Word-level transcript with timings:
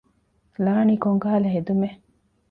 ލާނީ 0.63 0.95
ކޮންކަހަލަ 1.03 1.49
ހެދުމެއް؟ 1.55 1.99